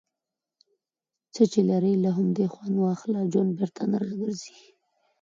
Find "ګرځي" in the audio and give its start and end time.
4.21-4.55